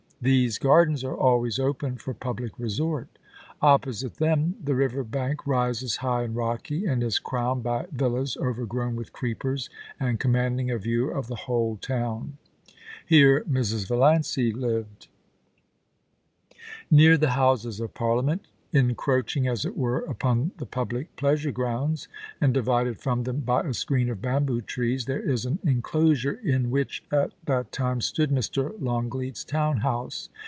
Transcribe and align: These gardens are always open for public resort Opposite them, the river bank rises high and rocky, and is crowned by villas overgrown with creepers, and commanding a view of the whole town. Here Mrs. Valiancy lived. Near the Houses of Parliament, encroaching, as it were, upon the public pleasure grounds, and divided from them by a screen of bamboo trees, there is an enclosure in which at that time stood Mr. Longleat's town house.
These 0.23 0.59
gardens 0.59 1.03
are 1.03 1.17
always 1.17 1.57
open 1.57 1.95
for 1.95 2.13
public 2.13 2.59
resort 2.59 3.07
Opposite 3.59 4.17
them, 4.17 4.53
the 4.63 4.75
river 4.75 5.03
bank 5.03 5.47
rises 5.47 5.95
high 5.95 6.21
and 6.21 6.35
rocky, 6.35 6.85
and 6.85 7.01
is 7.01 7.17
crowned 7.17 7.63
by 7.63 7.87
villas 7.91 8.37
overgrown 8.39 8.95
with 8.95 9.13
creepers, 9.13 9.67
and 9.99 10.19
commanding 10.19 10.69
a 10.69 10.77
view 10.77 11.09
of 11.09 11.25
the 11.25 11.47
whole 11.49 11.75
town. 11.77 12.37
Here 13.03 13.43
Mrs. 13.45 13.87
Valiancy 13.87 14.53
lived. 14.53 15.07
Near 16.91 17.17
the 17.17 17.31
Houses 17.31 17.79
of 17.79 17.95
Parliament, 17.95 18.45
encroaching, 18.73 19.47
as 19.49 19.65
it 19.65 19.75
were, 19.75 19.99
upon 20.05 20.49
the 20.57 20.65
public 20.65 21.13
pleasure 21.17 21.51
grounds, 21.51 22.07
and 22.39 22.53
divided 22.53 23.01
from 23.01 23.23
them 23.25 23.41
by 23.41 23.59
a 23.63 23.73
screen 23.73 24.09
of 24.09 24.21
bamboo 24.21 24.61
trees, 24.61 25.03
there 25.07 25.19
is 25.19 25.45
an 25.45 25.59
enclosure 25.65 26.39
in 26.41 26.69
which 26.71 27.03
at 27.11 27.33
that 27.43 27.69
time 27.73 27.99
stood 27.99 28.29
Mr. 28.29 28.73
Longleat's 28.79 29.43
town 29.43 29.79
house. 29.79 30.29